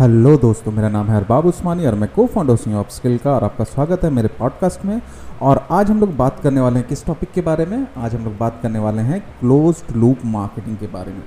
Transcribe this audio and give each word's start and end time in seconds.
Hello 0.00 0.36
दोस्तों, 0.36 0.72
मेरा 0.72 0.88
नाम 0.88 1.06
है 1.06 1.16
अरबाब 1.16 1.46
उस्मानी 1.46 1.84
और 1.86 1.94
मैं 1.94 2.08
को 2.12 2.26
फाउंडर 2.26 2.56
हूँ 2.66 2.74
ऑफ़ 2.76 2.88
स्किल 2.90 3.18
का 3.18 3.32
और 3.32 3.44
आपका 3.44 3.64
स्वागत 3.64 4.04
है 4.04 4.10
मेरे 4.10 4.28
पॉडकास्ट 4.28 4.84
में। 4.84 5.02
और 5.42 5.66
आज 5.70 5.90
हम 5.90 6.00
लोग 6.00 6.16
बात 6.16 6.40
करने 6.40 6.60
वाले 6.60 6.78
हैं 6.78 6.88
किस 6.88 7.04
टॉपिक 7.06 7.30
के 7.32 7.40
बारे 7.40 7.66
में? 7.66 7.86
आज 7.96 8.14
हम 8.14 8.24
लोग 8.24 8.36
बात 8.38 8.58
करने 8.62 8.78
वाले 8.78 9.02
हैं 9.02 9.20
क्लोज 9.40 9.82
लूप 9.96 10.24
मार्केटिंग 10.24 10.76
के 10.76 10.86
बारे 10.86 11.12
में। 11.12 11.22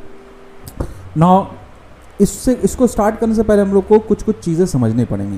ना 1.18 1.52
इससे, 2.22 2.54
इसको 2.54 2.88
स्टार्ट 2.88 3.20
करने 3.20 3.36
से 3.36 3.44
पहले 3.44 3.62
हम 3.62 3.74
लोग 3.74 3.88
को 3.88 4.00
कुछ 4.00 4.24
कुछ 4.24 4.40
चीज़ें 4.40 4.66
समझनी 4.66 5.06
पड़ेंगी। 5.06 5.38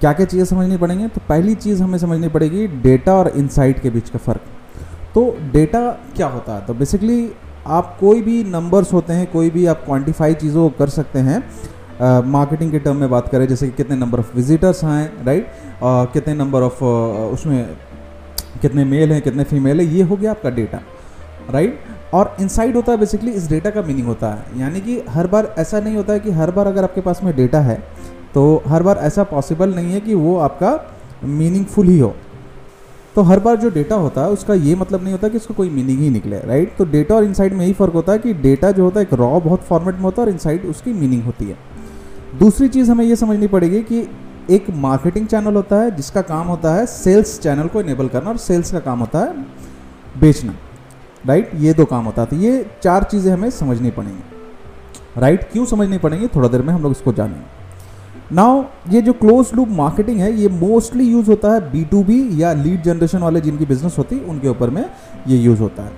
क्या 0.00 0.12
क्या 0.12 0.26
चीज़ें 0.26 0.44
समझनी 0.44 0.76
पड़ेंगी? 0.76 1.06
तो 1.06 1.20
पहली 1.28 1.54
चीज़ 1.54 1.82
हमें 1.82 1.98
समझनी 1.98 2.28
पड़ेगी 2.28 2.66
डेटा 2.66 3.14
और 3.14 3.28
इनसाइट 3.28 3.80
के 3.82 3.90
बीच 3.90 4.10
का 4.10 4.18
फ़र्क। 4.18 4.40
तो 5.14 5.38
डेटा 5.52 5.90
क्या 6.16 6.26
होता 6.26 6.54
है? 6.54 6.66
तो 6.66 6.74
बेसिकली 6.74 7.32
आप 7.66 7.96
कोई 8.00 8.22
भी 8.22 8.44
नंबर्स 8.44 8.92
होते 8.92 9.12
हैं, 9.12 9.26
कोई 9.26 9.50
भी 9.50 9.66
आप 9.66 9.82
क्वांटिफाई 9.84 10.34
चीज़ों 10.34 10.68
को 10.70 10.76
कर 10.78 10.88
सकते 10.88 11.18
हैं 11.18 11.42
मार्केटिंग 12.00 12.70
के 12.72 12.78
टर्म 12.78 12.96
में 12.96 13.10
बात 13.10 13.28
करें, 13.28 13.46
जैसे 13.48 13.66
कि 13.66 13.72
कितने 13.72 13.96
नंबर 13.96 14.18
ऑफ़ 14.18 14.34
विजिटर्स 14.36 14.84
आए 14.84 15.10
राइट 15.26 15.46
कितने 16.12 16.34
नंबर 16.34 16.62
ऑफ़ 16.62 16.82
उसमें 16.84 17.76
कितने 18.62 18.84
मेल 18.84 19.12
हैं, 19.12 19.20
कितने 19.22 19.44
फीमेल 19.44 19.80
है, 19.80 19.86
ये 19.86 20.02
हो 20.02 20.16
गया 20.16 20.30
आपका 20.30 20.50
डेटा 20.50 20.80
राइट 21.50 21.80
और 22.14 22.36
इनसाइड 22.40 22.76
होता 22.76 22.92
है 22.92 22.98
बेसिकली 22.98 23.32
इस 23.32 23.48
डेटा 23.48 23.70
का 23.70 23.82
मीनिंग 23.82 24.06
होता 24.06 24.32
है। 24.32 24.60
यानी 24.60 24.80
कि 24.80 25.00
हर 25.08 25.26
बार 25.26 25.54
ऐसा 25.58 25.80
नहीं 25.80 25.96
होता 25.96 26.12
है 26.12 26.20
कि 26.20 26.30
हर 26.32 26.50
बार 26.50 26.66
अगर 26.66 26.84
आपके 26.84 27.00
पास 27.00 27.20
में 27.24 27.34
डेटा 27.36 27.60
है 27.60 27.82
तो 28.34 28.62
हर 28.66 28.82
बार 28.82 28.98
ऐसा 28.98 29.22
पॉसिबल 29.24 29.74
नहीं 29.74 29.92
है 29.92 30.00
कि 30.00 30.14
वो 30.14 30.36
आपका 30.38 30.78
मीनिंगफुल 31.24 31.86
ही 31.86 31.98
हो। 31.98 32.14
तो 33.14 33.22
हर 33.22 33.40
बार 33.40 33.56
जो 33.56 33.70
डेटा 33.70 33.96
होता 33.96 34.20
है, 34.20 34.30
उसका 34.30 34.54
ये 34.54 34.74
मतलब 34.74 35.02
नहीं 35.02 35.12
होता 35.12 35.28
कि 35.28 35.36
उसका 35.36 35.54
कोई 35.54 35.70
मीनिंग 35.70 36.00
ही 36.00 36.10
निकले 36.10 36.38
राइट 36.38 36.76
तो 36.78 36.84
डेटा 36.86 37.14
और 37.14 37.24
इनसाइड 37.24 37.52
में 37.52 37.64
यही 37.64 37.72
फ़र्क 37.74 37.92
होता 37.92 38.12
है 38.12 38.18
कि 38.18 38.34
डेटा 38.42 38.70
जो 38.70 38.84
होता 38.84 39.00
है 39.00 39.06
एक 39.06 39.14
रॉ 39.14 39.38
बहुत 39.40 39.62
फॉर्मेट 39.62 39.94
में 39.94 40.02
होता 40.02 40.22
है 40.22 40.26
और 40.26 40.32
इनसाइड 40.32 40.64
उसकी 40.66 40.92
मीनिंग 40.92 41.22
होती 41.22 41.44
है। 41.44 41.56
दूसरी 42.34 42.68
चीज़ 42.68 42.90
हमें 42.90 43.04
ये 43.04 43.16
समझनी 43.16 43.46
पड़ेगी 43.46 43.80
कि 43.82 44.06
एक 44.50 44.66
मार्केटिंग 44.70 45.26
चैनल 45.26 45.54
होता 45.54 45.76
है, 45.76 45.90
जिसका 45.96 46.22
काम 46.22 46.46
होता 46.46 46.74
है 46.74 46.86
सेल्स 46.86 47.38
चैनल 47.40 47.68
को 47.68 47.80
इनेबल 47.80 48.08
करना 48.08 48.30
और 48.30 48.36
सेल्स 48.38 48.72
का 48.72 48.80
काम 48.80 48.98
होता 48.98 49.18
है 49.18 49.34
बेचना 50.20 50.54
राइट 51.26 51.50
ये 51.54 51.72
दो 51.74 51.84
काम 51.84 52.04
होता 52.04 52.22
है। 52.22 52.28
तो 52.28 52.36
ये 52.36 52.66
चार 52.82 53.02
चीज़ें 53.02 53.32
हमें 53.32 53.48
समझनी 53.50 53.90
पड़ेंगी। 53.90 55.20
राइट 55.20 55.44
क्यों 55.52 55.64
समझनी 55.66 55.98
पड़ेंगी? 55.98 56.26
थोड़ा 56.26 56.48
देर 56.48 56.62
में 56.62 56.72
हम 56.74 56.82
लोग 56.82 56.92
इसको 56.92 57.12
जानेंगे। 57.12 58.34
नाउ 58.34 58.62
ये 58.90 59.00
जो 59.02 59.12
क्लोज 59.12 59.50
लूप 59.54 59.68
मार्केटिंग 59.68 60.20
है, 60.20 60.32
ये 60.32 60.48
मोस्टली 60.48 61.04
यूज़ 61.04 61.30
होता 61.30 61.52
है 61.52 61.60
बी 61.72 61.84
टू 61.84 62.02
बी 62.04 62.42
या 62.42 62.52
लीड 62.52 62.82
जनरेशन 62.82 63.18
वाले 63.18 63.40
जिनकी 63.40 63.66
बिज़नेस 63.66 63.98
होती 63.98 64.16
है 64.16 64.24
उनके 64.24 64.48
ऊपर 64.48 64.70
में 64.70 64.84
ये 65.28 65.36
यूज़ 65.36 65.60
होता 65.60 65.82
है। 65.82 65.92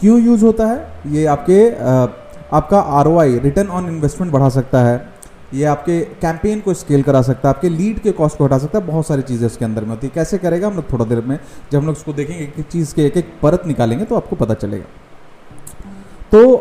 क्यों 0.00 0.20
यूज़ 0.20 0.44
होता 0.44 0.66
है? 0.66 0.86
ये 1.06 1.26
आपके 1.26 1.68
आपका 2.56 2.78
आरओआई 2.78 3.38
रिटर्न 3.38 3.68
ऑन 3.68 3.88
इन्वेस्टमेंट 3.88 4.32
बढ़ा 4.32 4.48
सकता 4.48 4.82
है। 4.84 4.96
ये 5.54 5.64
आपके 5.64 6.00
कैंपेन 6.22 6.60
को 6.60 6.74
स्केल 6.74 7.02
करा 7.02 7.20
सकता 7.22 7.48
है, 7.48 7.54
आपके 7.54 7.68
लीड 7.68 7.98
के 7.98 8.12
कॉस्ट 8.12 8.38
को 8.38 8.44
हटा 8.44 8.58
सकता 8.58 8.78
है, 8.78 8.86
बहुत 8.86 9.06
सारी 9.06 9.22
चीज़ें 9.22 9.46
उसके 9.46 9.64
अंदर 9.64 9.82
में 9.82 9.90
होती 9.90 10.06
है। 10.06 10.12
कैसे 10.14 10.38
करेगा 10.38 10.66
हम 10.66 10.76
लोग 10.76 10.92
थोड़ा 10.92 11.04
देर 11.04 11.20
में, 11.20 11.38
जब 11.72 11.78
हम 11.78 11.86
लोग 11.86 11.96
उसको 11.96 12.12
देखेंगे 12.12 12.42
एक 12.44 12.58
एक 12.58 12.66
चीज़ 12.66 12.94
के 12.94 13.06
एक 13.06 13.16
एक 13.16 13.32
परत 13.42 13.66
निकालेंगे 13.66 14.04
तो 14.04 14.16
आपको 14.16 14.36
पता 14.36 14.54
चलेगा। 14.54 14.84
तो 16.32 16.56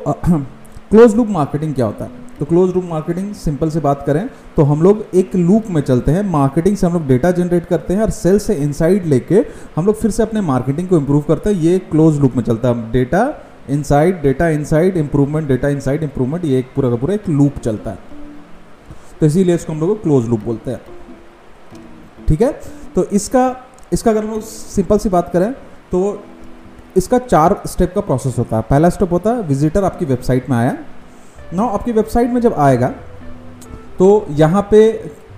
क्लोज 0.89 1.15
लूप 1.15 1.27
मार्केटिंग 1.29 1.73
क्या 1.75 1.85
होता 1.85 2.05
है? 2.05 2.23
तो 2.39 2.45
क्लोज 2.45 2.73
लूप 2.75 2.83
मार्केटिंग 2.85 3.33
सिंपल 3.35 3.69
से 3.69 3.79
बात 3.79 4.03
करें 4.05 4.27
तो 4.55 4.63
हम 4.63 4.81
लोग 4.81 5.05
एक 5.15 5.35
लूप 5.35 5.69
में 5.69 5.81
चलते 5.81 6.11
हैं। 6.11 6.23
मार्केटिंग 6.23 6.75
से 6.77 6.85
हम 6.87 6.93
लोग 6.93 7.07
डेटा 7.07 7.31
जनरेट 7.31 7.65
करते 7.65 7.93
हैं 7.93 8.01
और 8.01 8.09
सेल 8.11 8.39
से 8.39 8.55
इनसाइड 8.55 9.05
लेके 9.05 9.43
हम 9.75 9.85
लोग 9.85 9.95
फिर 9.95 10.11
से 10.11 10.23
अपने 10.23 10.41
मार्केटिंग 10.43 10.87
को 10.87 10.97
इम्प्रूव 10.97 11.21
करते 11.27 11.49
हैं। 11.49 11.61
ये 11.61 11.77
क्लोज 11.91 12.19
लूप 12.19 12.35
में 12.35 12.43
चलता 12.43 12.69
है। 12.69 12.91
Data 12.91 13.27
inside 13.69 14.21
data 14.21 14.49
inside 14.49 14.97
improvement 14.97 15.47
data 15.47 15.69
inside 15.69 16.03
improvement 16.03 16.45
ये 16.45 16.59
एक 16.59 16.73
पूरा 16.75 16.89
का 16.89 16.95
पूरा 16.95 17.13
एक 17.13 17.29
लूप 17.29 17.59
चलता 17.59 17.91
है। 17.91 18.13
तो 19.19 19.25
इसीलिए 19.25 19.55
इसको 19.55 19.73
हम 19.73 19.79
लोग 19.79 20.01
क्लोज 20.01 20.27
लूप 20.29 20.43
बोलते 20.43 20.71
हैं। 20.71 20.81
ठीक 22.27 22.41
है? 22.41 22.51
तो 22.95 23.03
इसका 23.05 23.45
इसका 23.93 24.11
अगर 24.11 24.23
हम 24.23 24.31
लोग 24.31 24.41
सिंपल 24.41 24.97
सी 24.97 25.09
बात 25.09 25.29
करें 25.33 25.51
तो 25.91 26.23
इसका 26.97 27.17
चार 27.19 27.61
स्टेप 27.67 27.93
का 27.95 28.01
प्रोसेस 28.01 28.37
होता 28.39 28.57
है। 28.57 28.63
पहला 28.63 28.89
स्टेप 28.89 29.11
होता 29.11 29.31
है 29.31 29.41
विजिटर 29.43 29.83
आपकी 29.83 30.05
वेबसाइट 30.05 30.49
में 30.49 30.57
आया। 30.57 30.77
ना 31.53 31.63
आपकी 31.65 31.91
वेबसाइट 31.91 32.29
में 32.29 32.39
जब 32.41 32.53
आएगा 32.59 32.87
तो 33.99 34.25
यहाँ 34.31 34.67
पे 34.71 34.79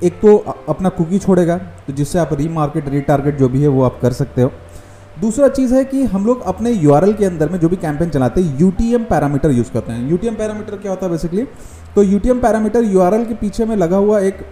एक 0.04 0.20
तो 0.22 0.36
अपना 0.70 0.90
कुकी 0.92 1.20
छोड़ेगा 1.20 1.58
तो 1.88 1.94
जिससे 1.94 2.20
आप 2.20 2.34
रीमार्केट 2.34 2.88
रीटारगेट 2.90 3.38
जो 3.38 3.50
भी 3.50 3.62
है 3.62 3.68
वो 3.68 3.84
आप 3.84 4.00
कर 4.02 4.14
सकते 4.14 4.42
हो। 4.42 4.52
दूसरा 5.22 5.48
चीज़ 5.48 5.74
है 5.76 5.84
कि 5.86 6.04
हम 6.04 6.26
लोग 6.26 6.42
अपने 6.42 6.72
यूआरएल 6.72 7.14
के 7.14 7.26
अंदर 7.26 7.50
में 7.50 7.60
जो 7.60 7.70
भी 7.70 7.76
कैंपेन 7.76 8.10
चलाते 8.10 8.42
हैं 8.42 8.60
यूटीएम 8.60 9.04
पैरामीटर 9.04 9.52
यूज़ 9.52 9.72
करते 9.72 9.92
हैं। 9.92 10.10
यूटीएम 10.10 10.36
पैरामीटर 10.36 10.78
क्या 10.78 10.92
होता 10.92 11.06
है 11.06 11.12
बेसिकली 11.12 11.44
तो 11.96 12.04
यूटीएम 12.04 12.40
पैरामीटर 12.40 12.84
यूआरएल 12.84 13.26
के 13.26 13.34
पीछे 13.34 13.66
में 13.66 13.76
लगा 13.76 13.98
हुआ 13.98 14.20
एक 14.20 14.46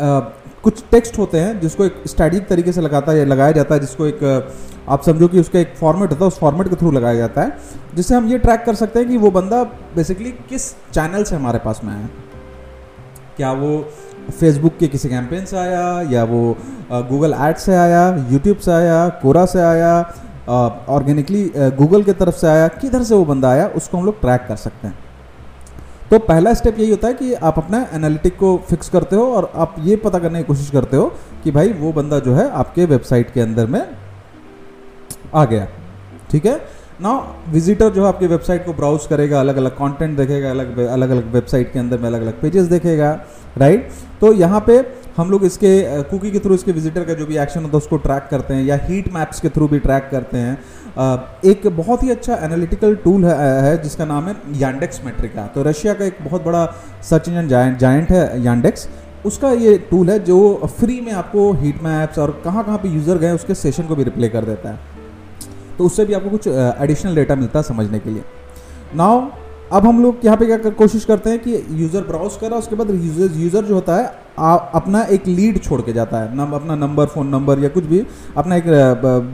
आ, 0.00 0.20
कुछ 0.62 0.82
टेक्स्ट 0.90 1.18
होते 1.18 1.40
हैं 1.40 1.60
जिसको 1.60 1.84
एक 1.84 2.02
स्टैटिक 2.06 2.46
तरीके 2.48 2.72
से 2.72 2.80
लगाता 2.80 3.12
है 3.12 3.24
लगाया 3.24 3.52
जाता 3.52 3.74
है 3.74 3.80
जिसको 3.80 4.06
एक 4.06 4.24
आप 4.88 5.02
समझो 5.02 5.28
कि 5.28 5.40
उसका 5.40 5.58
एक 5.58 5.74
फॉर्मेट 5.76 6.10
होता 6.10 6.24
है 6.24 6.28
उस 6.28 6.38
फॉर्मेट 6.38 6.68
के 6.68 6.76
थ्रू 6.76 6.90
लगाया 6.90 7.14
जाता 7.14 7.42
है 7.42 7.58
जिससे 7.94 8.14
हम 8.14 8.28
ये 8.28 8.38
ट्रैक 8.38 8.64
कर 8.64 8.74
सकते 8.74 8.98
हैं 8.98 9.08
कि 9.08 9.16
वो 9.16 9.30
बंदा 9.30 9.62
बेसिकली 9.96 10.30
किस 10.48 10.72
चैनल 10.92 11.24
से 11.24 11.36
हमारे 11.36 11.58
पास 11.58 11.80
में 11.84 11.92
आया 11.94 12.08
क्या 13.36 13.52
वो 13.52 13.88
फेसबुक 14.30 14.76
के 14.78 14.88
किसी 14.88 15.08
कैंपेन 15.08 15.44
से 15.44 15.56
आया, 15.58 16.00
या 16.10 16.24
वो 16.24 16.56
गूगल 16.92 17.34
एड 17.40 17.56
से 17.58 17.74
आया 17.76 18.08
यूट्यूब 18.30 18.56
से 18.58 18.72
आया 18.72 19.08
कोरा 19.22 19.44
से 19.46 19.60
आया 19.60 19.92
ऑर्गेनिकली 20.88 21.44
गूगल 21.76 22.02
की 22.02 22.12
तरफ़ 22.14 22.36
से 22.36 22.46
आया, 22.46 22.66
किधर 22.70 23.02
से 23.02 23.14
वो 23.14 23.24
बंदा 23.24 23.50
आया, 23.50 23.66
उसको 23.68 23.98
हम 23.98 24.04
लोग 24.06 24.20
ट्रैक 24.20 24.46
कर 24.48 24.56
सकते 24.56 24.86
हैं। 24.86 24.98
तो 26.10 26.18
पहला 26.18 26.52
स्टेप 26.54 26.78
यही 26.78 26.90
होता 26.90 27.08
है 27.08 27.14
कि 27.14 27.32
आप 27.34 27.58
अपना 27.58 27.86
एनालिटिक 27.94 28.36
को 28.38 28.56
फिक्स 28.68 28.88
करते 28.88 29.16
हो 29.16 29.24
और 29.34 29.50
आप 29.56 29.74
ये 29.80 29.96
पता 29.96 30.18
करने 30.18 30.38
की 30.38 30.44
कोशिश 30.44 30.70
करते 30.70 30.96
हो 30.96 31.06
कि 31.44 31.50
भाई 31.50 31.72
वो 31.72 31.92
बंदा 31.92 32.18
जो 32.18 32.34
है 32.34 32.48
आपके 32.52 32.84
वेबसाइट 32.84 33.32
के 33.32 33.40
अंदर 33.40 33.66
में 33.66 33.86
आ 35.34 35.44
गया। 35.44 35.66
ठीक 36.30 36.46
है? 36.46 36.60
ना 37.02 37.12
विजिटर 37.48 37.90
जो 37.90 38.02
है 38.02 38.08
आपकी 38.08 38.26
वेबसाइट 38.26 38.64
को 38.66 38.72
ब्राउज 38.72 39.06
करेगा 39.06 39.40
अलग 39.40 39.56
अलग 39.56 39.76
कंटेंट 39.76 40.16
देखेगा 40.16 40.50
अलग 40.50 40.78
अलग 40.78 41.10
अलग 41.10 41.32
वेबसाइट 41.34 41.72
के 41.72 41.78
अंदर 41.78 41.98
में 41.98 42.06
अलग 42.08 42.22
अलग 42.22 42.40
पेजेस 42.40 42.66
देखेगा 42.68 43.12
राइट 43.58 43.88
तो 44.20 44.32
यहाँ 44.32 44.60
पे 44.66 44.76
हम 45.16 45.30
लोग 45.30 45.44
इसके 45.44 45.70
कुकी 46.10 46.30
के 46.30 46.38
थ्रू 46.38 46.54
इसके 46.54 46.72
विजिटर 46.72 47.04
का 47.04 47.14
जो 47.14 47.26
भी 47.26 47.36
एक्शन 47.38 47.60
होता 47.60 47.72
है 47.72 47.78
उसको 47.78 47.96
ट्रैक 47.98 48.28
करते 48.30 48.54
हैं 48.54 48.64
या 48.64 48.78
हीट 48.82 49.12
मैप्स 49.14 49.40
के 49.40 49.48
थ्रू 49.48 49.68
भी 49.68 49.78
ट्रैक 49.78 50.08
करते 50.10 50.38
हैं। 50.38 50.58
एक 51.44 51.66
बहुत 51.76 52.02
ही 52.02 52.10
अच्छा 52.10 52.34
एनालिटिकल 52.34 52.94
टूल 53.04 53.24
है, 53.24 53.36
है 53.62 53.82
जिसका 53.82 54.04
नाम 54.04 54.28
है 54.28 54.34
यांडेक्स 54.58 55.04
मेट्रिका 55.04 55.46
तो 55.46 55.62
रशिया 55.62 55.94
का 55.94 56.04
एक 56.04 56.18
बहुत 56.24 56.44
बड़ा 56.44 56.64
सर्च 57.10 57.28
इंजन 57.28 57.48
जायंट 57.78 58.10
है 58.10 58.42
यांडेक्स 58.44 58.88
उसका 59.26 59.50
ये 59.62 59.76
टूल 59.90 60.10
है 60.10 60.18
जो 60.24 60.38
फ्री 60.78 61.00
में 61.00 61.12
आपको 61.12 61.52
हीट 61.54 61.82
मैप्स 61.82 62.18
और 62.18 62.40
कहाँ 62.44 62.64
कहाँ 62.64 62.78
पे 62.78 62.88
यूज़र 62.88 63.18
गए 63.18 63.32
उसके 63.32 63.54
सेशन 63.56 63.86
को 63.86 63.96
भी 63.96 64.04
रिप्ले 64.04 64.28
कर 64.28 64.44
देता 64.44 64.70
है। 64.70 64.89
तो 65.80 65.84
उससे 65.84 66.04
भी 66.04 66.14
आपको 66.14 66.30
कुछ 66.30 66.46
एडिशनल 66.46 67.14
डेटा 67.14 67.34
मिलता 67.36 67.58
है 67.58 67.62
समझने 67.64 67.98
के 67.98 68.10
लिए। 68.10 68.22
नाउ 68.96 69.20
अब 69.72 69.86
हम 69.86 70.02
लोग 70.02 70.24
यहाँ 70.24 70.36
पे 70.36 70.46
क्या 70.46 70.56
कर, 70.58 70.70
कोशिश 70.72 71.04
करते 71.04 71.30
हैं 71.30 71.38
कि 71.38 71.54
यूज़र 71.72 72.02
ब्राउज 72.04 72.36
करा 72.40 72.56
उसके 72.56 72.76
बाद 72.76 72.90
यूज़र 72.90 73.38
यूज़र 73.40 73.64
जो 73.64 73.74
होता 73.74 73.96
है 73.96 74.04
आ, 74.38 74.54
अपना 74.54 75.02
एक 75.10 75.26
लीड 75.28 75.62
छोड़ 75.62 75.80
के 75.82 75.92
जाता 75.92 76.20
है। 76.20 76.36
नम, 76.36 76.52
अपना 76.52 76.74
नंबर 76.76 77.06
फ़ोन 77.06 77.28
नंबर 77.28 77.58
या 77.58 77.68
कुछ 77.68 77.84
भी 77.84 78.04
अपना 78.36 78.56
एक 78.56 78.64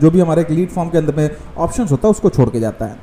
जो 0.00 0.10
भी 0.10 0.20
हमारे 0.20 0.42
एक 0.42 0.50
लीड 0.50 0.70
फॉर्म 0.70 0.90
के 0.90 0.98
अंदर 0.98 1.16
में 1.16 1.30
ऑप्शंस 1.58 1.90
होता 1.92 2.08
है 2.08 2.10
उसको 2.10 2.30
छोड़ 2.30 2.48
के 2.50 2.60
जाता 2.60 2.86
है। 2.86 2.96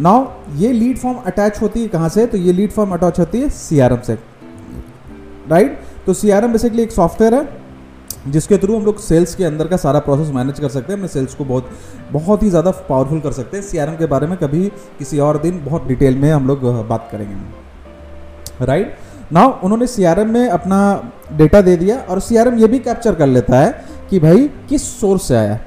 नाउ 0.00 0.26
ये 0.56 0.72
लीड 0.72 0.98
फॉर्म 0.98 1.18
अटैच 1.26 1.62
होती 1.62 1.82
है 1.82 1.88
कहाँ 1.88 2.08
से? 2.08 2.26
तो 2.26 2.38
ये 2.38 2.52
लीड 2.52 2.72
फॉर्म 2.72 2.94
अटैच 2.94 3.18
होती 3.18 3.40
है 3.40 3.48
सीआरएम 3.50 4.00
से। 4.00 4.14
Right 4.14 5.70
right? 5.70 6.06
तो 6.06 6.14
सीआरएम 6.14 6.52
बेसिकली 6.52 6.82
एक 6.82 6.92
सॉफ्टवेयर 6.92 7.34
है 7.34 7.44
जिसके 8.28 8.56
थ्रू 8.58 8.76
हम 8.76 8.84
लोग 8.84 8.98
सेल्स 9.00 9.34
के 9.34 9.44
अंदर 9.44 9.66
का 9.66 9.76
सारा 9.78 9.98
प्रोसेस 10.00 10.28
मैनेज 10.34 10.60
कर 10.60 10.68
सकते 10.68 10.92
हैं, 10.92 10.98
अपने 10.98 11.08
सेल्स 11.08 11.34
को 11.34 11.44
बहुत 11.44 11.70
बहुत 12.12 12.42
ही 12.42 12.50
ज़्यादा 12.50 12.70
पावरफुल 12.88 13.20
कर 13.20 13.32
सकते 13.32 13.56
हैं। 13.56 13.64
सीआरएम 13.64 13.96
के 13.96 14.06
बारे 14.06 14.26
में 14.26 14.36
कभी 14.38 14.66
किसी 14.98 15.18
और 15.20 15.38
दिन 15.38 15.62
बहुत 15.64 15.86
डिटेल 15.86 16.16
में 16.16 16.30
हम 16.30 16.46
लोग 16.46 16.62
बात 16.88 17.08
करेंगे। 17.12 18.66
राइट 18.66 18.96
नाउ 19.32 19.52
उन्होंने 19.64 19.86
सीआरएम 19.86 20.30
में 20.30 20.48
अपना 20.48 20.78
डेटा 21.32 21.60
दे 21.62 21.76
दिया 21.76 21.96
और 22.00 22.20
सीआरएम 22.20 22.58
ये 22.58 22.66
भी 22.68 22.78
कैप्चर 22.80 23.14
कर 23.14 23.26
लेता 23.28 23.58
है 23.58 23.84
कि 24.10 24.18
भाई 24.20 24.48
किस 24.68 24.88
सोर्स 25.00 25.28
से 25.28 25.36
आया। 25.36 25.58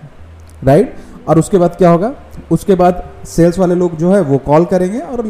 राइट 0.63 0.95
और 1.27 1.39
उसके 1.39 1.57
बाद 1.57 1.75
क्या 1.75 1.89
होगा? 1.89 2.13
उसके 2.51 2.75
बाद 2.75 3.03
सेल्स 3.27 3.59
वाले 3.59 3.75
लोग 3.75 3.95
जो 3.97 4.12
है 4.12 4.21
वो 4.24 4.38
कॉल 4.45 4.65
करेंगे 4.68 5.00
और 5.00 5.21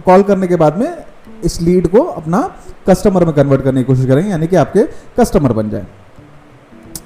कॉल 0.00 0.22
करने 0.22 0.46
के 0.46 0.56
बाद 0.56 0.76
में 0.78 1.04
इस 1.44 1.60
लीड 1.62 1.86
को 1.88 2.02
अपना 2.02 2.40
कस्टमर 2.88 3.24
में 3.24 3.32
कन्वर्ट 3.34 3.62
करने 3.62 3.80
की 3.80 3.86
कोशिश 3.86 4.06
करेंगे, 4.06 4.30
यानी 4.30 4.46
कि 4.46 4.56
आपके 4.56 4.82
कस्टमर 5.18 5.52
बन 5.52 5.70
जाए। 5.70 5.86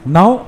नाउ 0.07 0.39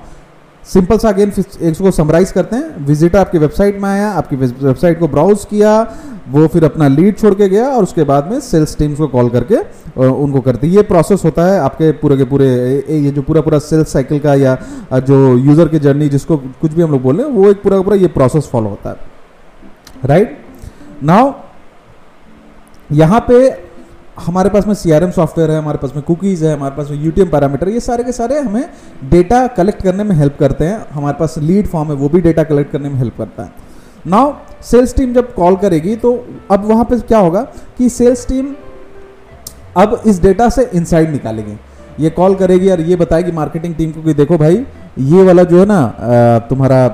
सिंपल 0.66 0.98
सा 0.98 1.08
अगेन 1.08 1.32
इसको 1.62 1.90
समराइज 1.92 2.30
करते 2.32 2.56
हैं। 2.56 2.84
विजिटर 2.86 3.18
आपकी 3.18 3.38
वेबसाइट 3.38 3.80
में 3.80 3.88
आया, 3.88 4.10
आपकी 4.10 4.36
वेबसाइट 4.36 4.98
को 5.00 5.08
ब्राउज 5.08 5.44
किया, 5.50 5.80
वो 6.28 6.46
फिर 6.46 6.64
अपना 6.64 6.88
लीड 6.88 7.18
छोड़ 7.18 7.32
के 7.34 7.48
गया 7.48 7.68
और 7.68 7.82
उसके 7.82 8.04
बाद 8.04 8.30
में 8.30 8.38
सेल्स 8.40 8.76
टीम्स 8.78 8.98
को 8.98 9.06
कॉल 9.08 9.28
करके 9.30 9.56
उनको 9.98 10.40
करती 10.40 10.68
ये 10.68 10.82
प्रोसेस 10.84 11.24
होता 11.24 11.44
है 11.46 11.58
आपके 11.60 11.90
पूरे 12.00 12.16
के 12.16 12.24
पूरे 12.24 12.48
ये 12.88 13.10
जो 13.10 13.22
पूरा 13.22 13.40
पूरा 13.40 13.58
सेल्स 13.60 13.92
साइकिल 13.92 14.18
का 14.20 14.34
या 14.34 14.56
जो 14.94 15.36
यूज़र 15.36 15.68
की 15.68 15.78
जर्नी 15.78 16.08
जिसको 16.08 16.36
कुछ 16.36 16.72
भी 16.72 16.82
हम 16.82 16.90
लोग 16.90 17.02
बोल 17.02 17.16
रहे 17.16 17.26
हैं, 17.26 17.34
वो 17.34 17.50
एक 17.50 17.62
पूरा 17.62 17.80
पूरा 17.80 17.96
ये 17.96 18.08
प्रोसेस 18.10 18.48
फॉलो 18.52 18.68
होता 18.68 18.90
है। 18.90 18.96
राइट 20.04 20.38
नाउ 21.02 21.32
यहाँ 22.90 23.24
पे 23.28 23.65
हमारे 24.16 24.50
पास 24.50 24.66
में 24.66 24.74
सीआरएम 24.74 25.10
सॉफ्टवेयर 25.10 25.50
है, 25.50 25.58
हमारे 25.58 25.78
पास 25.78 25.92
में 25.94 26.02
कुकीज़ 26.04 26.44
है, 26.44 26.52
हमारे 26.54 26.74
पास 26.76 26.90
में 26.90 27.02
यूटीएम 27.04 27.28
पैरामीटर 27.28 27.68
ये 27.68 27.80
सारे 27.80 28.04
के 28.04 28.12
सारे 28.12 28.38
हमें 28.38 28.68
डेटा 29.10 29.46
कलेक्ट 29.48 29.82
करने 29.82 30.04
में 30.04 30.14
हेल्प 30.16 30.36
करते 30.40 30.64
हैं। 30.64 30.78
हमारे 30.92 31.16
पास 31.18 31.34
लीड 31.38 31.66
फॉर्म 31.66 31.88
है, 31.88 31.94
वो 31.94 32.08
भी 32.08 32.20
डेटा 32.20 32.42
कलेक्ट 32.44 32.72
करने 32.72 32.88
में 32.88 32.96
हेल्प 32.96 33.18
करता 33.18 33.42
है। 33.42 33.52
नाउ 34.06 34.32
सेल्स 34.64 34.94
टीम 34.96 35.12
जब 35.14 35.34
कॉल 35.34 35.56
करेगी 35.56 35.96
तो 35.96 36.12
अब 36.50 36.64
वहाँ 36.64 36.84
पे 36.84 36.98
क्या 36.98 37.18
होगा 37.18 37.42
कि 37.78 37.88
सेल्स 37.88 38.26
टीम 38.28 38.54
अब 39.76 40.00
इस 40.06 40.22
डेटा 40.22 40.48
से 40.48 40.68
इनसाइड 40.74 41.10
निकालेगी। 41.10 41.58
ये 42.00 42.10
कॉल 42.10 42.34
करेगी 42.34 42.70
और 42.70 42.80
ये 42.80 42.96
बताएगी 42.96 43.32
मार्केटिंग 43.32 43.74
टीम 43.74 43.92
को 43.92 44.02
कि 44.02 44.14
देखो 44.14 44.38
भाई, 44.38 44.64
ये 44.98 45.22
वाला 45.22 45.42
जो 45.44 45.58
है 45.60 45.66
ना 45.66 46.38
तुम्हारा 46.50 46.86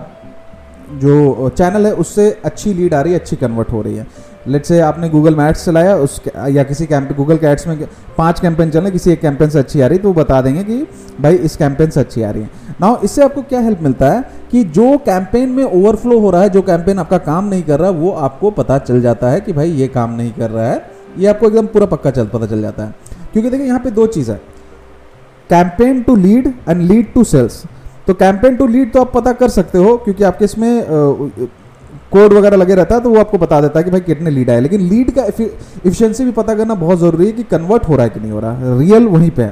जो 0.94 1.48
चैनल 1.50 1.86
है, 1.86 1.92
उससे 1.94 2.30
अच्छी 2.44 2.72
लीड 2.74 2.94
आ 2.94 3.00
रही 3.00 3.12
है, 3.12 3.18
अच्छी 3.18 3.36
कन्वर्ट 3.36 3.70
हो 3.72 3.82
रही 3.82 3.96
है। 3.96 4.06
लेट 4.48 4.64
से 4.64 4.78
आपने 4.80 5.08
गूगल 5.08 5.34
मैट्स 5.34 5.64
चलाया, 5.64 5.94
उस 5.96 6.20
या 6.50 6.62
किसी 6.62 6.86
कैंप 6.86 7.12
गूगल 7.16 7.36
कैट्स 7.36 7.66
में 7.66 7.86
पाँच 8.18 8.40
कैंपेन 8.40 8.70
चल 8.70 8.80
रहे 8.80 8.90
किसी 8.90 9.10
एक 9.10 9.20
कैंपेन 9.20 9.50
से 9.50 9.58
अच्छी 9.58 9.80
आ 9.80 9.86
रही 9.86 9.98
तो 9.98 10.08
वो 10.08 10.14
बता 10.14 10.40
देंगे 10.40 10.64
कि 10.64 10.86
भाई 11.20 11.34
इस 11.36 11.56
कैंपेन 11.56 11.90
से 11.90 12.00
अच्छी 12.00 12.22
आ 12.22 12.30
रही 12.30 12.42
है। 12.42 12.50
ना 12.80 12.96
इससे 13.04 13.22
आपको 13.22 13.42
क्या 13.42 13.60
हेल्प 13.60 13.82
मिलता 13.82 14.10
है 14.10 14.24
कि 14.50 14.64
जो 14.66 14.96
कैंपेन 15.00 15.48
में 15.48 15.64
ओवरफ्लो 15.64 16.18
हो 16.20 16.30
रहा 16.30 16.42
है, 16.42 16.48
जो 16.50 16.62
कैंपेन 16.62 16.98
आपका 16.98 17.18
काम 17.20 17.48
नहीं 17.48 17.62
कर 17.62 17.80
रहा, 17.80 17.90
वो 17.90 18.10
आपको 18.10 18.50
पता 18.52 18.78
चल 18.80 19.00
जाता 19.00 19.30
है 19.30 19.40
कि 19.40 19.52
भाई 19.52 19.70
ये 19.72 19.88
काम 19.88 20.16
नहीं 20.16 20.32
कर 20.32 20.50
रहा 20.50 20.66
है। 20.66 20.82
ये 21.18 21.26
आपको 21.26 21.46
एकदम 21.46 21.66
पूरा 21.66 21.86
पक्का 21.86 22.10
चल, 22.10 22.26
पता 22.26 22.46
चल 22.46 22.60
जाता 22.62 22.84
है। 22.84 22.94
क्योंकि 23.32 23.50
देखिए, 23.50 23.66
यहाँ 23.66 23.80
पे 23.80 23.90
दो 23.90 24.06
चीज़ 24.08 24.30
है। 24.30 24.40
Campaign 25.50 26.02
to 26.02 26.16
lead 26.16 26.52
and 26.68 26.82
lead 26.82 27.12
to 27.14 27.24
sales 27.24 27.62
तो 28.06 28.14
कैंपेन 28.14 28.56
टू 28.56 28.66
लीड 28.66 28.92
तो 28.92 29.00
आप 29.00 29.12
पता 29.14 29.32
कर 29.32 29.48
सकते 29.50 29.78
हो, 29.78 29.96
क्योंकि 29.96 30.24
आपके 30.24 30.44
इसमें 30.44 31.50
कोड 32.12 32.32
वगैरह 32.32 32.56
लगे 32.56 32.74
रहता 32.74 32.94
है 32.94 33.00
तो 33.00 33.10
वो 33.10 33.18
आपको 33.20 33.38
बता 33.38 33.60
देता 33.60 33.78
है 33.78 33.84
कि 33.84 33.90
भाई 33.90 34.00
कितने 34.02 34.30
लीड 34.30 34.50
आए। 34.50 34.60
लेकिन 34.60 34.80
लीड 34.88 35.10
का 35.10 35.24
इफिशियंसी 35.24 36.24
भी 36.24 36.30
पता 36.32 36.54
करना 36.54 36.74
बहुत 36.76 36.98
ज़रूरी 36.98 37.26
है 37.26 37.32
कि 37.32 37.42
कन्वर्ट 37.50 37.88
हो 37.88 37.96
रहा 37.96 38.04
है 38.04 38.10
कि 38.10 38.20
नहीं 38.20 38.32
हो 38.32 38.40
रहा 38.40 38.52
है। 38.52 38.78
रियल 38.78 39.06
वहीं 39.08 39.30
पे 39.30 39.50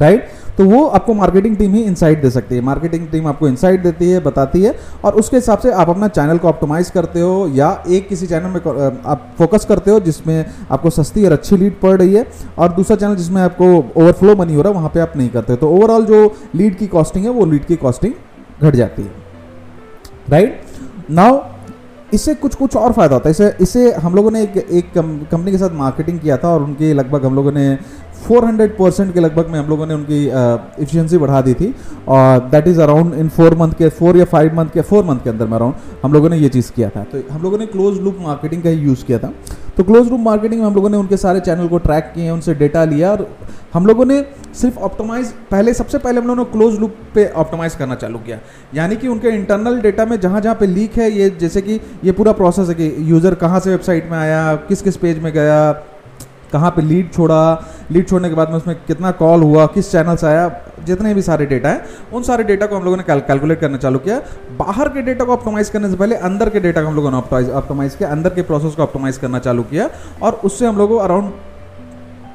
राइट 0.00 0.28
तो 0.58 0.64
वो 0.64 0.84
आपको 0.86 1.14
मार्केटिंग 1.14 1.56
टीम 1.56 1.72
ही 1.74 1.82
इनसाइट 1.82 2.20
दे 2.22 2.30
सकती 2.30 2.54
है। 2.54 2.60
मार्केटिंग 2.60 3.06
टीम 3.08 3.26
आपको 3.26 3.48
इनसाइट 3.48 3.82
देती 3.82 4.10
है, 4.10 4.20
बताती 4.20 4.62
है, 4.62 4.74
और 5.04 5.14
उसके 5.14 5.36
हिसाब 5.36 5.58
से 5.58 5.70
आप 5.72 5.88
अपना 5.90 6.08
चैनल 6.08 6.38
को 6.38 6.48
ऑप्टोमाइज 6.48 6.90
करते 6.90 7.20
हो, 7.20 7.48
या 7.48 7.70
एक 7.88 8.08
किसी 8.08 8.26
चैनल 8.26 8.48
में 8.48 9.00
आप 9.06 9.34
फोकस 9.38 9.64
करते 9.64 9.90
हो, 9.90 10.00
जिसमें 10.00 10.44
आपको 10.70 10.90
सस्ती 10.90 11.24
और 11.24 11.32
अच्छी 11.32 11.56
लीड 11.56 11.80
पड़ 11.80 11.96
रही 11.96 12.14
है, 12.14 12.26
और 12.58 12.72
दूसरा 12.72 12.96
चैनल 12.96 13.16
जिसमें 13.16 13.40
आपको 13.42 13.66
ओवरफ्लो 13.96 14.36
मनी 14.36 14.54
हो 14.54 14.62
रहा 14.62 14.72
है, 14.72 14.76
वहाँ 14.76 14.88
पर 14.88 15.00
आप 15.00 15.16
नहीं 15.16 15.28
करते। 15.28 15.56
तो 15.56 15.70
ओवरऑल 15.70 16.04
जो 16.04 16.34
लीड 16.54 16.76
की 16.76 16.86
कॉस्टिंग 16.86 17.24
है, 17.24 17.30
वो 17.30 17.46
लीड 17.46 17.64
की 17.64 17.76
कॉस्टिंग 17.76 18.12
घट 18.62 18.74
जाती 18.74 19.02
है। 19.02 19.10
राइट 20.30 20.62
नाउ 21.10 21.42
इससे 22.14 22.34
कुछ 22.36 22.54
कुछ 22.54 22.76
और 22.76 22.92
फ़ायदा 22.92 23.14
होता 23.14 23.28
है। 23.28 23.32
इसे 23.32 23.52
इसे 23.60 23.92
हम 23.94 24.14
लोगों 24.14 24.30
ने 24.30 24.42
एक 24.42 24.56
एक 24.56 24.92
कंपनी 24.94 25.50
के 25.50 25.58
साथ 25.58 25.70
मार्केटिंग 25.74 26.18
किया 26.20 26.36
था 26.36 26.48
और 26.48 26.62
उनके 26.62 26.92
लगभग 26.92 27.24
हम 27.26 27.34
लोगों 27.34 27.52
ने 27.52 27.76
400 28.26 28.76
परसेंट 28.78 29.12
के 29.14 29.20
लगभग 29.20 29.48
में 29.50 29.58
हम 29.58 29.68
लोगों 29.68 29.86
ने 29.86 29.94
उनकी 29.94 30.24
इफिशियंसी 30.26 31.18
बढ़ा 31.18 31.40
दी 31.40 31.54
थी। 31.54 31.74
और 32.08 32.38
that 32.50 32.68
is 32.68 32.80
around 32.80 33.14
in 33.14 33.28
four 33.28 33.54
month 33.58 33.72
के 33.78 33.88
फोर 33.90 34.16
या 34.16 34.24
फाइव 34.26 34.56
मंथ 34.56 34.70
के 34.74 34.80
फोर 34.82 35.04
मंथ 35.04 35.20
के 35.24 35.30
अंदर 35.30 35.46
में 35.46 35.56
अराउंड 35.56 35.74
हम 36.04 36.12
लोगों 36.12 36.28
ने 36.28 36.36
ये 36.36 36.48
चीज़ 36.48 36.72
किया 36.72 36.88
था। 36.90 37.04
तो 37.04 37.22
हम 37.30 37.42
लोगों 37.42 37.58
ने 37.58 37.66
क्लोज 37.66 38.00
लुक 38.00 38.18
मार्केटिंग 38.20 38.62
का 38.62 38.70
ही 38.70 38.76
यूज़ 38.78 39.04
किया 39.04 39.18
था। 39.18 39.32
तो 39.76 39.84
क्लोज 39.84 40.08
रूम 40.08 40.22
मार्केटिंग 40.24 40.60
में 40.60 40.66
हम 40.66 40.74
लोगों 40.74 40.88
ने 40.90 40.96
उनके 40.96 41.16
सारे 41.16 41.40
चैनल 41.40 41.68
को 41.68 41.78
ट्रैक 41.78 42.12
किए, 42.14 42.30
उनसे 42.30 42.54
डेटा 42.54 42.84
लिया 42.84 43.10
और 43.10 43.28
हम 43.72 43.86
लोगों 43.86 44.04
ने 44.04 44.20
सिर्फ़ 44.54 44.78
ऑप्टोमाइज 44.78 45.32
पहले, 45.50 45.72
सबसे 45.74 45.98
पहले 45.98 46.20
हम 46.20 46.26
लोगों 46.26 46.44
ने 46.44 46.50
क्लोज 46.50 46.78
लूप 46.80 46.96
पे 47.14 47.26
ऑप्टोमाइज 47.36 47.74
करना 47.74 47.94
चालू 47.94 48.18
किया। 48.18 48.38
यानी 48.74 48.96
कि 48.96 49.08
उनके 49.08 49.28
इंटरनल 49.28 49.80
डेटा 49.80 50.04
में 50.04 50.18
जहाँ 50.20 50.40
जहाँ 50.40 50.54
पे 50.54 50.66
लीक 50.66 50.98
है, 50.98 51.10
ये 51.10 51.30
जैसे 51.30 51.62
कि 51.62 51.80
ये 52.04 52.12
पूरा 52.12 52.32
प्रोसेस 52.32 52.68
है 52.68 52.74
कि 52.74 52.94
यूज़र 53.10 53.34
कहाँ 53.34 53.60
से 53.60 53.70
वेबसाइट 53.70 54.10
में 54.10 54.18
आया, 54.18 54.54
किस 54.68 54.82
किस 54.82 54.96
पेज 54.96 55.18
में 55.18 55.32
गया 55.32 55.72
कहाँ 56.54 56.70
पे 56.70 56.82
लीड 56.82 57.12
छोड़ा? 57.12 57.64
लीड 57.90 58.08
छोड़ने 58.08 58.28
के 58.28 58.34
बाद 58.34 58.50
में 58.50 58.56
उसमें 58.56 58.76
कितना 58.86 59.10
कॉल 59.12 59.42
हुआ? 59.42 59.66
किस 59.74 59.90
चैनल 59.92 60.16
से 60.16 60.26
आया? 60.26 60.50
जितने 60.86 61.14
भी 61.14 61.22
सारे 61.22 61.46
डेटा 61.46 61.68
हैं, 61.68 61.84
उन 62.12 62.22
सारे 62.22 62.44
डेटा 62.44 62.66
को 62.66 62.76
हम 62.76 62.84
लोगों 62.84 62.96
ने 62.96 63.02
कैलकुलेट 63.04 63.60
करना 63.60 63.78
चालू 63.78 63.98
किया। 63.98 64.20
बाहर 64.58 64.88
के 64.88 65.02
डेटा 65.02 65.24
को 65.24 65.32
ऑप्टोमाइज 65.32 65.68
करने 65.70 65.90
से 65.90 65.96
पहले 65.96 66.16
अंदर 66.28 66.50
के 66.50 66.60
डेटा 66.60 66.82
को 66.82 66.88
हम 66.88 66.96
लोगों 66.96 67.10
ने 67.10 67.16
ऑप्टोमाइज 67.52 67.94
किया। 67.94 68.10
अंदर 68.10 68.34
के 68.34 68.42
प्रोसेस 68.42 68.74
को 68.74 68.82
ऑप्टोमाइज 68.82 69.18
करना 69.18 69.38
चालू 69.40 69.62
किया। 69.64 69.88
और 70.22 70.40
उससे 70.44 70.66
हम 70.66 70.78
लोगों 70.78 71.00
around 71.00 71.32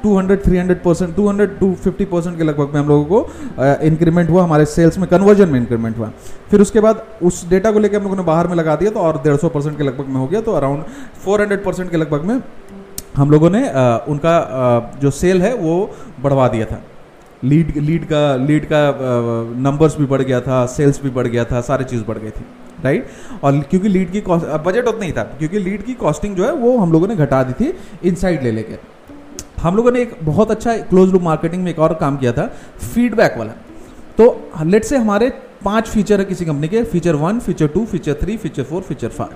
200 0.02 0.36
300 0.42 0.82
percent 0.84 1.14
two 1.16 1.28
hundred 1.28 1.58
to 1.58 1.72
fifty 1.74 2.04
percent 2.04 2.36
के 2.38 2.44
लगभग 2.44 2.74
में 2.74 2.80
हम 2.80 2.88
लोगों 2.88 3.04
को 3.04 3.86
इंक्रीमेंट 3.86 4.30
हुआ। 4.30 4.42
हमारे 4.44 4.64
सेल्स 4.66 4.98
में 4.98 5.08
कन्वर्जन 5.08 5.48
में 5.48 5.58
इंक्रीमेंट 5.60 5.98
हुआ। 5.98 6.10
फिर 6.50 6.60
उसके 6.60 6.80
बाद 6.80 7.02
उस 7.22 7.48
डेटा 7.48 7.72
को 7.72 7.78
लेकर 7.78 7.96
हम 7.96 8.02
लोगों 8.02 8.16
ने 8.16 8.22
बाहर 8.24 8.48
में 8.48 8.54
लगा 8.56 8.76
दिया 8.76 8.90
तो 8.90 9.00
और 9.00 9.20
डेढ़ 9.24 9.36
सौ 9.36 9.48
परसेंट 9.48 9.76
के 9.78 9.84
लगभग 9.84 10.06
में 10.06 10.16
हो 10.16 10.26
गया। 10.26 10.40
तो 10.40 10.52
अराउंड 10.52 10.84
400 11.24 11.64
परसेंट 11.64 11.90
के 11.90 11.96
लगभग 11.96 12.24
में 12.24 12.40
हम 13.16 13.30
लोगों 13.30 13.50
ने 13.50 13.68
आ, 13.68 13.96
उनका 13.98 14.36
आ, 14.36 14.98
जो 14.98 15.10
सेल 15.10 15.42
है 15.42 15.54
वो 15.54 15.74
बढ़वा 16.20 16.48
दिया 16.48 16.66
था। 16.66 16.80
लीड 17.44 17.76
लीड 17.78 18.04
का 18.04 18.36
लीड 18.36 18.64
का 18.64 18.80
नंबर्स 19.60 19.96
भी 19.98 20.04
बढ़ 20.06 20.22
गया 20.22 20.40
था 20.40 20.64
सेल्स 20.66 21.02
भी 21.02 21.10
बढ़ 21.10 21.26
गया 21.26 21.44
था 21.44 21.60
सारी 21.60 21.84
चीज़ 21.84 22.02
बढ़ 22.04 22.18
गई 22.18 22.30
थी 22.30 22.44
राइट 22.84 23.08
और 23.44 23.60
क्योंकि 23.60 23.88
लीड 23.88 24.12
की 24.12 24.20
कॉस्ट 24.20 24.46
बजट 24.66 24.88
उतना 24.88 25.04
ही 25.04 25.12
था 25.12 25.22
क्योंकि 25.38 25.58
लीड 25.58 25.84
की 25.84 25.94
कॉस्टिंग 25.94 26.36
जो 26.36 26.44
है 26.44 26.52
वो 26.54 26.76
हम 26.78 26.92
लोगों 26.92 27.08
ने 27.08 27.16
घटा 27.16 27.42
दी 27.42 27.52
थी 27.54 27.72
इनसाइड 28.08 28.42
ले 28.42 28.50
लेके। 28.52 28.78
हम 29.62 29.76
लोगों 29.76 29.92
ने 29.92 30.00
एक 30.02 30.16
बहुत 30.22 30.50
अच्छा 30.50 30.76
क्लोज 30.90 31.10
लूप 31.12 31.22
मार्केटिंग 31.22 31.62
में 31.64 31.70
एक 31.70 31.78
और 31.78 31.94
काम 31.94 32.16
किया 32.16 32.32
था 32.32 32.46
फीडबैक 32.84 33.38
वाला। 33.38 33.52
तो 34.18 34.50
लेट 34.64 34.84
से 34.84 34.96
हमारे 34.96 35.28
पाँच 35.64 35.88
फीचर 35.88 36.18
है 36.20 36.24
किसी 36.24 36.44
कंपनी 36.44 36.68
के 36.68 36.82
feature 36.84 37.14
one 37.16 37.38
feature 37.40 37.66
two 37.68 37.84
feature 37.86 38.14
three 38.22 38.36
feature 38.36 38.62
four 38.62 38.82
feature 38.82 39.08
five 39.08 39.30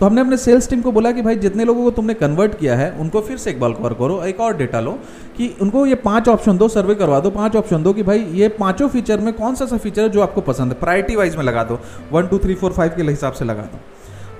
तो 0.00 0.06
हमने 0.06 0.20
अपने 0.20 0.36
सेल्स 0.36 0.68
टीम 0.70 0.80
को 0.82 0.92
बोला 0.92 1.10
कि 1.12 1.22
भाई 1.22 1.36
जितने 1.36 1.64
लोगों 1.64 1.82
को 1.84 1.90
तुमने 1.90 2.14
कन्वर्ट 2.14 2.58
किया 2.58 2.76
है, 2.76 2.90
उनको 2.92 3.20
फिर 3.20 3.36
से 3.36 3.50
एक 3.50 3.60
बार 3.60 3.72
कवर 3.72 3.94
करो, 3.94 4.22
एक 4.24 4.40
और 4.40 4.56
डेटा 4.56 4.80
लो 4.80 4.92
कि 5.36 5.48
उनको 5.62 5.84
ये 5.86 5.94
पाँच 5.96 6.28
ऑप्शन 6.28 6.58
दो 6.58 6.68
सर्वे 6.68 6.94
करवा 6.94 7.20
दो, 7.20 7.30
पाँच 7.30 7.56
ऑप्शन 7.56 7.82
दो 7.82 7.92
कि 7.92 8.02
भाई 8.02 8.24
ये 8.34 8.48
पाँचों 8.58 8.88
फीचर 8.88 9.20
में 9.20 9.32
कौन 9.32 9.54
सा 9.54 9.66
सा 9.66 9.76
फीचर 9.76 10.02
है 10.02 10.08
जो 10.08 10.22
आपको 10.22 10.40
पसंद 10.42 10.72
है। 10.72 10.78
प्रायरिटी 10.80 11.16
वाइज 11.16 11.36
में 11.36 11.44
लगा 11.44 11.64
दो। 11.64 11.78
One 12.12 12.26
two 12.26 12.38
three 12.38 12.54
four 12.54 12.72
five 12.72 12.92
के 12.96 13.02
हिसाब 13.02 13.32
से 13.32 13.44
लगा 13.44 13.62
दो। 13.62 13.78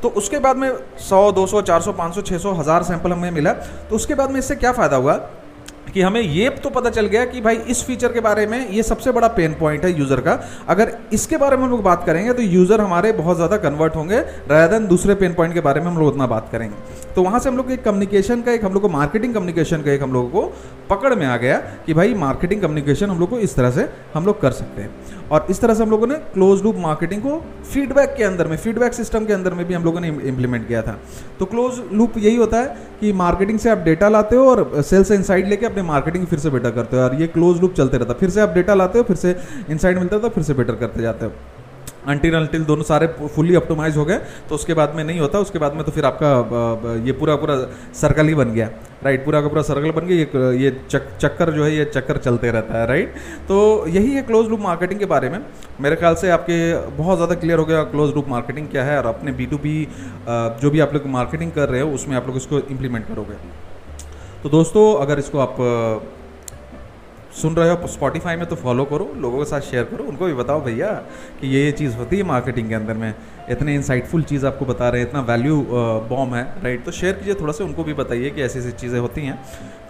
तो 0.02 0.08
उसके 0.10 0.38
बाद 0.38 0.56
में 0.56 0.70
सौ, 0.98 1.30
दो 1.32 1.46
सौ, 1.46 1.60
चार 1.62 1.80
सौ, 1.80 1.92
पाँच 1.92 2.14
सौ 2.14 2.20
छः 2.22 2.38
सौ, 2.38 2.52
हज़ार 2.52 2.82
सैंपल 2.82 3.12
हमें 3.12 3.30
मिला। 3.30 3.52
तो 3.52 3.96
उसके 3.96 4.14
बाद 4.14 4.30
में 4.30 4.38
इससे 4.38 4.56
क्या 4.56 4.72
फ़ायदा 4.72 4.96
हुआ? 4.96 5.16
कि 5.86 6.02
हमें 6.02 6.20
ये 6.20 6.48
तो 6.58 6.70
पता 6.70 6.90
चल 6.90 7.06
गया 7.06 7.24
कि 7.24 7.40
भाई 7.40 7.56
इस 7.66 7.82
फीचर 7.84 8.12
के 8.12 8.20
बारे 8.20 8.46
में 8.46 8.68
ये 8.70 8.82
सबसे 8.82 9.12
बड़ा 9.12 9.28
पेन 9.30 9.54
पॉइंट 9.54 9.84
है 9.84 9.98
यूज़र 9.98 10.20
का। 10.20 10.38
अगर 10.68 10.92
इसके 11.12 11.36
बारे 11.36 11.56
में 11.56 11.64
हम 11.64 11.70
लोग 11.70 11.82
बात 11.82 12.04
करेंगे 12.06 12.32
तो 12.32 12.42
यूज़र 12.42 12.80
हमारे 12.80 13.12
बहुत 13.14 13.36
ज़्यादा 13.36 13.56
कन्वर्ट 13.58 13.96
होंगे 13.96 14.18
रादर 14.18 14.68
देन 14.68 14.86
दूसरे 14.86 15.14
पेन 15.14 15.34
पॉइंट 15.34 15.54
के 15.54 15.60
बारे 15.60 15.80
में 15.80 15.86
हम 15.86 15.98
लोग 15.98 16.08
उतना 16.08 16.26
बात 16.26 16.48
करेंगे। 16.52 16.94
तो 17.14 17.22
वहाँ 17.22 17.38
से 17.40 17.48
हम 17.48 17.56
लोग 17.56 17.70
एक 17.72 17.82
कम्युनिकेशन 17.84 18.42
का, 18.42 18.52
एक 18.52 18.64
हम 18.64 18.72
लोग 18.72 18.82
को 18.82 18.88
मार्केटिंग 18.88 19.34
कम्युनिकेशन 19.34 19.82
का 19.82 19.92
एक 19.92 20.02
हम 20.02 20.12
लोगों 20.12 20.28
को 20.30 20.52
पकड़ 20.90 21.14
में 21.14 21.26
आ 21.26 21.36
गया 21.36 21.58
कि 21.86 21.94
भाई 21.94 22.14
मार्केटिंग 22.16 22.60
कम्युनिकेशन 22.62 23.10
हम 23.10 23.20
लोग 23.20 23.30
को 23.30 23.38
इस 23.38 23.56
तरह 23.56 23.70
से 23.70 23.88
हम 24.14 24.26
लोग 24.26 24.40
कर 24.40 24.50
सकते 24.52 24.82
हैं। 24.82 25.15
और 25.32 25.46
इस 25.50 25.60
तरह 25.60 25.74
से 25.74 25.82
हम 25.82 25.90
लोगों 25.90 26.06
ने 26.06 26.14
क्लोज 26.34 26.62
लूप 26.62 26.76
मार्केटिंग 26.78 27.22
को 27.22 27.38
फीडबैक 27.72 28.14
के 28.16 28.24
अंदर 28.24 28.48
में 28.48 28.56
फीडबैक 28.56 28.94
सिस्टम 28.94 29.24
के 29.26 29.32
अंदर 29.32 29.54
में 29.54 29.64
भी 29.66 29.74
हम 29.74 29.84
लोगों 29.84 30.00
ने 30.00 30.08
इम्प्लीमेंट 30.08 30.66
किया 30.68 30.82
था। 30.82 30.96
तो 31.38 31.44
क्लोज 31.44 31.80
लूप 31.92 32.18
यही 32.18 32.36
होता 32.36 32.60
है 32.60 32.76
कि 33.00 33.12
मार्केटिंग 33.14 33.58
से 33.58 33.70
आप 33.70 33.78
डेटा 33.84 34.08
लाते 34.08 34.36
हो 34.36 34.48
और 34.50 34.82
सेल्स 34.82 35.08
से 35.08 35.14
इनसाइड 35.14 35.48
लेके 35.48 35.66
अपने 35.66 35.82
मार्केटिंग 35.84 36.26
फिर 36.26 36.38
से 36.38 36.50
बेटर 36.50 36.70
करते 36.70 36.96
हो। 36.96 37.02
और 37.02 37.20
ये 37.20 37.26
क्लोज 37.28 37.60
लूप 37.60 37.74
चलते 37.74 37.98
रहता 37.98 38.14
फिर 38.14 38.30
से 38.30 38.40
आप 38.40 38.54
डेटा 38.54 38.74
लाते 38.74 38.98
हो, 38.98 39.04
फिर 39.04 39.16
से 39.16 39.36
इनसाइड 39.70 39.98
मिलता 39.98 40.18
तो 40.18 40.28
फिर 40.28 40.44
से 40.44 40.54
बेटर 40.54 40.74
करते 40.76 41.02
जाते 41.02 41.26
हो। 41.26 41.32
अनटिल 42.06 42.34
अंटिल 42.34 42.64
दोनों 42.64 42.84
सारे 42.84 43.06
फुली 43.28 43.56
ऑप्टोमाइज 43.56 43.96
हो 43.96 44.04
गए 44.04 44.18
तो 44.48 44.54
उसके 44.54 44.74
बाद 44.74 44.94
में 44.96 45.02
नहीं 45.04 45.20
होता 45.20 45.38
उसके 45.40 45.58
बाद 45.58 45.74
में 45.74 45.84
तो 45.84 45.92
फिर 45.92 46.04
आपका 46.06 46.98
ये 47.06 47.12
पूरा 47.14 47.36
पूरा 47.36 47.56
सर्कल 47.94 48.28
ही 48.28 48.34
बन 48.34 48.52
गया। 48.52 48.68
राइट 49.04 49.24
पूरा 49.24 49.40
का 49.40 49.48
पूरा 49.48 49.62
सर्कल 49.62 49.90
बन 49.92 50.06
गया 50.06 50.16
ये 50.16 50.62
ये 50.62 50.70
चक, 50.90 51.08
चक्कर 51.18 51.50
जो 51.52 51.64
है 51.64 51.74
ये 51.74 51.84
चक्कर 51.86 52.18
चलते 52.18 52.50
रहता 52.50 52.78
है 52.78 52.86
राइट 52.86 53.14
तो 53.48 53.86
यही 53.88 54.12
है 54.12 54.22
क्लोज 54.22 54.48
लूप 54.48 54.60
मार्केटिंग 54.60 55.00
के 55.00 55.06
बारे 55.06 55.30
में। 55.30 55.38
मेरे 55.80 55.96
ख्याल 55.96 56.14
से 56.16 56.30
आपके 56.30 56.56
बहुत 56.96 57.16
ज़्यादा 57.16 57.34
क्लियर 57.36 57.58
हो 57.58 57.64
गया 57.64 57.82
क्लोज 57.86 58.14
लूप 58.14 58.28
मार्केटिंग 58.28 58.68
क्या 58.68 58.84
है 58.84 58.98
और 58.98 59.06
अपने 59.06 59.32
बी 59.32 59.46
टू 59.46 59.58
बी 59.58 59.76
जो 60.28 60.70
भी 60.70 60.80
आप 60.80 60.94
लोग 60.94 61.06
मार्केटिंग 61.12 61.52
कर 61.52 61.68
रहे 61.68 61.80
हो 61.80 61.90
उसमें 61.92 62.16
आप 62.16 62.26
लोग 62.26 62.36
इसको 62.36 62.58
इम्प्लीमेंट 62.60 63.06
करोगे। 63.08 63.34
तो 64.42 64.48
दोस्तों 64.50 64.84
अगर 65.00 65.18
इसको 65.18 65.38
आप 65.38 65.56
सुन 67.36 67.54
रहे 67.54 67.70
हो 67.70 67.86
स्पॉटीफाई 67.86 68.36
में 68.36 68.46
तो 68.46 68.56
फॉलो 68.56 68.84
करो, 68.84 69.12
लोगों 69.16 69.38
के 69.38 69.44
साथ 69.44 69.60
शेयर 69.60 69.84
करो, 69.84 70.04
उनको 70.04 70.26
भी 70.26 70.34
बताओ 70.34 70.60
भैया 70.60 70.92
कि 71.40 71.48
ये 71.48 71.64
ये 71.64 71.72
चीज़ 71.72 71.96
होती 71.96 72.16
है 72.16 72.22
मार्केटिंग 72.24 72.68
के 72.68 72.74
अंदर 72.74 72.94
में। 72.94 73.14
इतने 73.50 73.74
इंसाइटफुल 73.74 74.22
चीज़ 74.24 74.46
आपको 74.46 74.64
बता 74.64 74.88
रहे 74.88 75.00
हैं 75.00 75.08
इतना 75.08 75.20
वैल्यू 75.24 75.56
बॉम 76.08 76.34
है 76.34 76.42
राइट 76.62 76.84
तो 76.84 76.92
शेयर 76.92 77.14
कीजिए 77.14 77.34
थोड़ा 77.40 77.52
सा 77.52 77.64
उनको 77.64 77.84
भी 77.84 77.94
बताइए 77.94 78.30
कि 78.30 78.42
ऐसी 78.42 78.58
ऐसी 78.58 78.70
चीज़ें 78.74 78.98
होती 79.00 79.20
हैं। 79.20 79.38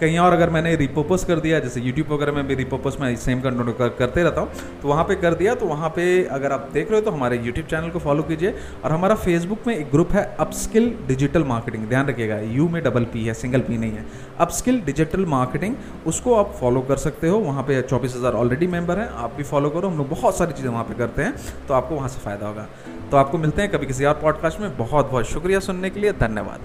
कहीं 0.01 0.19
और 0.19 0.33
अगर 0.33 0.51
मैंने 0.51 0.75
रिपोपर्स 0.77 1.25
कर 1.25 1.41
दिया 1.41 1.59
जैसे 1.61 1.81
यूट्यूब 1.81 2.13
वगैरह 2.13 2.33
में 2.33 2.47
भी 2.47 2.55
रिपोपर्स 2.55 3.01
में 3.01 3.15
सेम 3.17 3.41
कंटेंट 3.41 3.77
कर, 3.79 3.89
करते 3.91 4.23
रहता 4.23 4.41
हूँ 4.41 4.81
तो 4.83 4.89
वहाँ 4.89 5.05
पे 5.05 5.15
कर 5.17 5.35
दिया 5.35 5.55
तो 5.55 5.67
वहाँ 5.67 5.89
पे 5.91 6.25
अगर 6.31 6.53
आप 6.53 6.69
देख 6.73 6.91
रहे 6.91 7.01
हो 7.01 7.05
तो 7.05 7.11
हमारे 7.11 7.39
यूट्यूब 7.39 7.67
चैनल 7.67 7.91
को 7.91 7.99
फॉलो 7.99 8.23
कीजिए। 8.23 8.55
और 8.85 8.93
हमारा 8.93 9.15
फेसबुक 9.17 9.67
में 9.67 9.77
एक 9.77 9.91
ग्रुप 9.91 10.13
है 10.13 10.25
अपस्किल 10.41 10.93
डिजिटल 11.09 11.45
मार्केटिंग 11.45 11.87
ध्यान 11.89 12.07
रखिएगा 12.09 12.39
यू 12.39 12.69
में 12.69 12.83
डबल 12.85 13.05
पी 13.13 13.25
है 13.25 13.35
सिंगल 13.35 13.61
पी 13.61 13.79
नहीं 13.79 13.93
है। 13.93 14.05
अपस्किल 14.41 14.81
डिजिटल 14.87 15.25
मार्केटिंग 15.29 15.75
उसको 16.07 16.35
आप 16.35 16.53
फॉलो 16.61 16.81
कर 16.89 16.97
सकते 16.99 17.29
हो 17.29 17.39
वहाँ 17.41 17.63
पे 17.63 17.81
चौबीस 17.85 18.17
हज़ार 18.17 18.35
ऑलरेडी 18.35 18.67
मेंबर 18.67 18.99
हैं 18.99 19.09
आप 19.25 19.35
भी 19.37 19.45
फॉलो 19.45 19.71
करो 19.71 19.89
हम 19.89 19.99
लोग 19.99 20.09
बहुत 20.11 20.39
सारी 20.39 20.53
चीज़ें 20.53 20.71
वहाँ 20.71 20.85
पर 20.85 20.99
करते 20.99 21.23
हैं 21.23 21.35
तो 21.69 21.75
आपको 21.75 21.95
वहाँ 21.95 22.09
से 22.09 22.21
फ़ायदा 22.21 22.47
होगा। 22.47 22.67
तो 23.11 23.17
आपको 23.17 23.39
मिलते 23.47 23.63
हैं 23.63 23.71
कभी 23.71 23.87
किसी 23.87 24.05
और 24.05 24.15
पॉडकास्ट 24.15 24.61
में। 24.61 24.77
बहुत 24.77 25.11
बहुत 25.11 25.25
शुक्रिया 25.25 25.61
सुनने 25.61 25.91
के 25.91 26.01
लिए। 26.01 26.13
धन्यवाद। 26.13 26.61